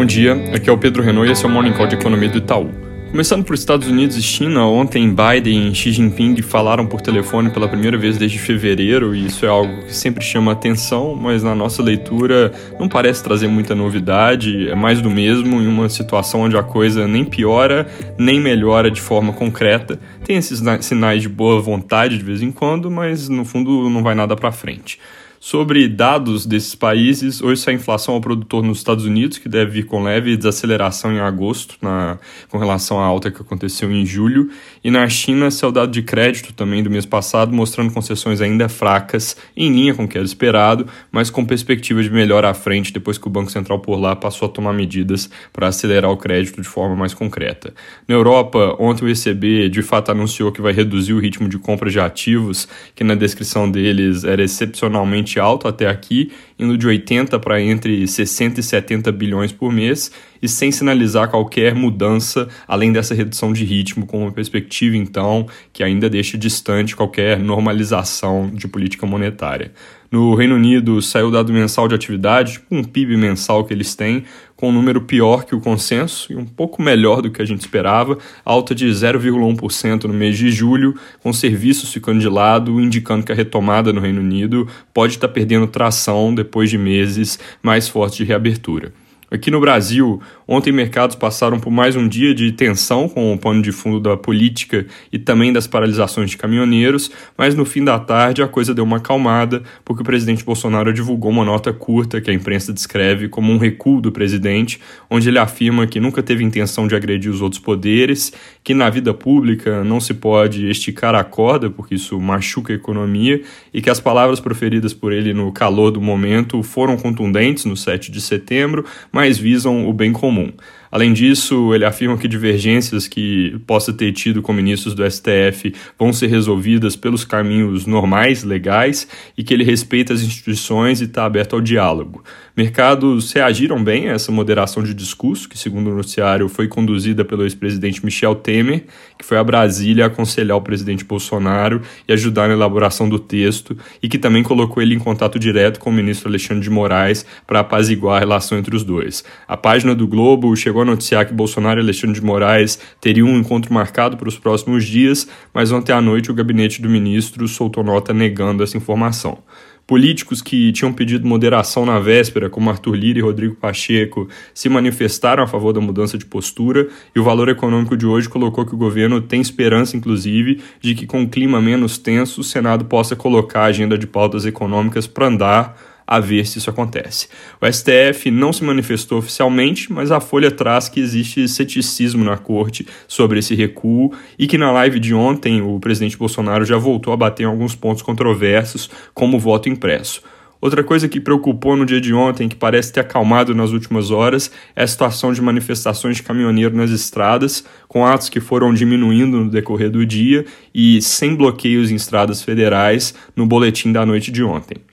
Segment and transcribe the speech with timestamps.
[0.00, 2.30] Bom dia, aqui é o Pedro Renault e esse é o Morning Call de Economia
[2.30, 2.70] do Itaú.
[3.10, 7.68] Começando por Estados Unidos e China, ontem Biden e Xi Jinping falaram por telefone pela
[7.68, 11.82] primeira vez desde fevereiro, e isso é algo que sempre chama atenção, mas na nossa
[11.82, 16.62] leitura não parece trazer muita novidade, é mais do mesmo em uma situação onde a
[16.62, 17.86] coisa nem piora
[18.16, 20.00] nem melhora de forma concreta.
[20.24, 24.14] Tem esses sinais de boa vontade de vez em quando, mas no fundo não vai
[24.14, 24.98] nada para frente.
[25.42, 29.70] Sobre dados desses países, hoje sai a inflação ao produtor nos Estados Unidos, que deve
[29.70, 32.18] vir com leve desaceleração em agosto, na,
[32.50, 34.50] com relação à alta que aconteceu em julho,
[34.84, 38.68] e na China sai o dado de crédito também do mês passado, mostrando concessões ainda
[38.68, 42.92] fracas, em linha com o que era esperado, mas com perspectiva de melhora à frente
[42.92, 46.60] depois que o Banco Central por lá passou a tomar medidas para acelerar o crédito
[46.60, 47.72] de forma mais concreta.
[48.06, 51.88] Na Europa, ontem o ECB de fato anunciou que vai reduzir o ritmo de compra
[51.88, 57.60] de ativos, que na descrição deles era excepcionalmente alto até aqui, indo de 80 para
[57.60, 60.10] entre 60 e 70 bilhões por mês,
[60.42, 65.82] e sem sinalizar qualquer mudança além dessa redução de ritmo, com uma perspectiva, então, que
[65.82, 69.72] ainda deixa distante qualquer normalização de política monetária.
[70.10, 73.94] No Reino Unido saiu o dado mensal de atividade, tipo um PIB mensal que eles
[73.94, 74.24] têm,
[74.56, 77.60] com um número pior que o consenso e um pouco melhor do que a gente
[77.60, 83.30] esperava, alta de 0,1% no mês de julho, com serviços ficando de lado, indicando que
[83.30, 88.24] a retomada no Reino Unido pode estar perdendo tração depois de meses mais fortes de
[88.24, 88.92] reabertura.
[89.32, 93.62] Aqui no Brasil, ontem mercados passaram por mais um dia de tensão com o pano
[93.62, 98.42] de fundo da política e também das paralisações de caminhoneiros, mas no fim da tarde
[98.42, 102.34] a coisa deu uma acalmada, porque o presidente Bolsonaro divulgou uma nota curta que a
[102.34, 106.96] imprensa descreve como um recuo do presidente, onde ele afirma que nunca teve intenção de
[106.96, 108.32] agredir os outros poderes,
[108.64, 113.40] que na vida pública não se pode esticar a corda, porque isso machuca a economia,
[113.72, 118.10] e que as palavras proferidas por ele no calor do momento foram contundentes no 7
[118.10, 120.52] de setembro, mas visam o bem comum.
[120.90, 126.12] Além disso, ele afirma que divergências que possa ter tido com ministros do STF vão
[126.12, 129.06] ser resolvidas pelos caminhos normais, legais,
[129.38, 132.24] e que ele respeita as instituições e está aberto ao diálogo.
[132.56, 137.44] Mercados reagiram bem a essa moderação de discurso, que, segundo o noticiário, foi conduzida pelo
[137.44, 138.84] ex-presidente Michel Temer,
[139.16, 144.08] que foi a Brasília aconselhar o presidente Bolsonaro e ajudar na elaboração do texto, e
[144.08, 148.16] que também colocou ele em contato direto com o ministro Alexandre de Moraes para apaziguar
[148.16, 149.24] a relação entre os dois.
[149.46, 153.28] A página do Globo chegou chegou a noticiar que Bolsonaro e Alexandre de Moraes teriam
[153.28, 157.46] um encontro marcado para os próximos dias, mas ontem à noite o gabinete do ministro
[157.46, 159.38] soltou nota negando essa informação.
[159.86, 165.42] Políticos que tinham pedido moderação na véspera, como Arthur Lira e Rodrigo Pacheco, se manifestaram
[165.42, 168.78] a favor da mudança de postura e o valor econômico de hoje colocou que o
[168.78, 173.62] governo tem esperança, inclusive, de que com um clima menos tenso o Senado possa colocar
[173.62, 177.28] a agenda de pautas econômicas para andar a ver se isso acontece.
[177.60, 182.84] O STF não se manifestou oficialmente, mas a Folha traz que existe ceticismo na corte
[183.06, 187.16] sobre esse recuo e que na live de ontem o presidente Bolsonaro já voltou a
[187.16, 190.20] bater em alguns pontos controversos, como o voto impresso.
[190.60, 194.50] Outra coisa que preocupou no dia de ontem, que parece ter acalmado nas últimas horas,
[194.74, 199.48] é a situação de manifestações de caminhoneiro nas estradas, com atos que foram diminuindo no
[199.48, 200.44] decorrer do dia
[200.74, 204.89] e sem bloqueios em estradas federais no boletim da noite de ontem.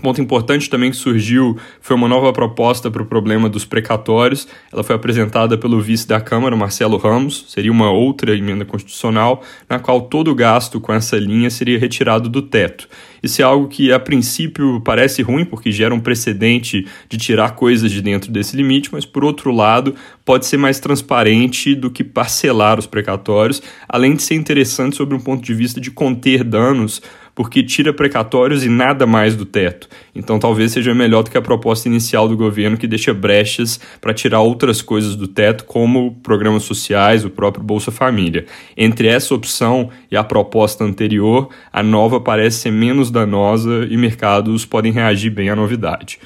[0.00, 4.46] Ponto importante também que surgiu foi uma nova proposta para o problema dos precatórios.
[4.72, 7.44] Ela foi apresentada pelo vice da Câmara, Marcelo Ramos.
[7.48, 12.28] Seria uma outra emenda constitucional na qual todo o gasto com essa linha seria retirado
[12.28, 12.88] do teto.
[13.20, 17.90] Isso é algo que, a princípio, parece ruim, porque gera um precedente de tirar coisas
[17.90, 22.78] de dentro desse limite, mas, por outro lado, pode ser mais transparente do que parcelar
[22.78, 27.02] os precatórios, além de ser interessante sobre um ponto de vista de conter danos
[27.40, 29.88] porque tira precatórios e nada mais do teto.
[30.14, 34.12] Então talvez seja melhor do que a proposta inicial do governo que deixa brechas para
[34.12, 38.44] tirar outras coisas do teto, como programas sociais, o próprio Bolsa Família.
[38.76, 44.66] Entre essa opção e a proposta anterior, a nova parece ser menos danosa e mercados
[44.66, 46.18] podem reagir bem à novidade.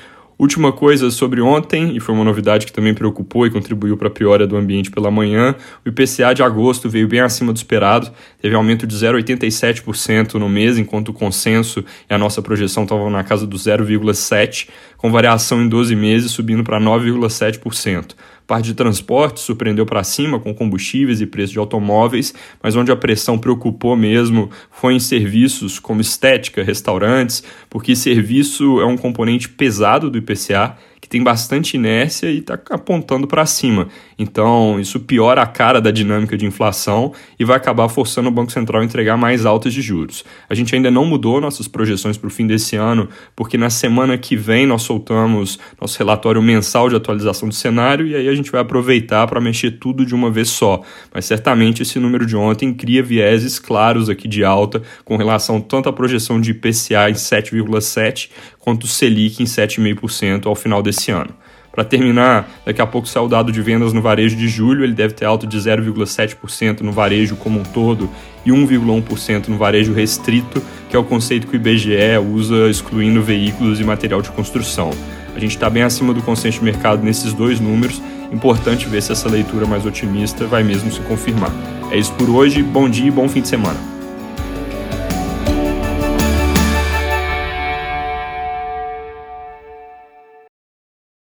[0.45, 4.11] Última coisa sobre ontem, e foi uma novidade que também preocupou e contribuiu para a
[4.11, 8.11] piora do ambiente pela manhã, o IPCA de agosto veio bem acima do esperado,
[8.43, 13.25] teve aumento de 0,87% no mês, enquanto o consenso e a nossa projeção estavam na
[13.25, 14.69] casa do 0,7%,
[14.99, 18.11] com variação em 12 meses subindo para 9,7%.
[18.47, 22.97] Parte de transporte surpreendeu para cima com combustíveis e preço de automóveis, mas onde a
[22.97, 30.11] pressão preocupou mesmo foi em serviços como estética, restaurantes, porque serviço é um componente pesado
[30.11, 33.89] do IPCA que tem bastante inércia e está apontando para cima.
[34.19, 38.51] Então, isso piora a cara da dinâmica de inflação e vai acabar forçando o Banco
[38.51, 40.25] Central a entregar mais altas de juros.
[40.49, 43.07] A gente ainda não mudou nossas projeções para o fim desse ano,
[43.37, 48.17] porque na semana que vem nós soltamos nosso relatório mensal de atualização do cenário e
[48.17, 50.81] aí a gente vai aproveitar para mexer tudo de uma vez só.
[51.13, 55.87] Mas certamente esse número de ontem cria vieses claros aqui de alta com relação tanto
[55.87, 58.31] à projeção de IPCA em 7,7
[58.65, 61.35] quanto o Selic em 7,5% ao final desse ano.
[61.71, 64.95] Para terminar, daqui a pouco sai o dado de vendas no varejo de julho, ele
[64.95, 68.09] deve ter alta de 0,7% no varejo como um todo
[68.47, 73.81] e 1,1% no varejo restrito, que é o conceito que o IBGE usa excluindo veículos
[73.81, 74.93] e material de construção.
[75.37, 78.01] A gente está bem acima do consenso de mercado nesses dois números,
[78.33, 81.53] importante ver se essa leitura mais otimista vai mesmo se confirmar.
[81.91, 83.94] É isso por hoje, bom dia e bom fim de semana.